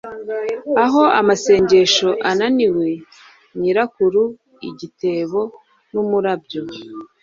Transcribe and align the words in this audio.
aho 0.83 1.01
amasengesho 1.19 2.09
ananiwe- 2.29 2.87
nyirakuru 3.59 4.21
igitebo! 4.69 5.41
n'umurabyo 5.91 6.61